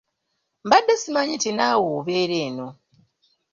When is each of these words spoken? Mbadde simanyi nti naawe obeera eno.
Mbadde 0.65 0.93
simanyi 1.01 1.33
nti 1.37 1.49
naawe 1.53 1.87
obeera 1.99 2.35
eno. 2.47 2.67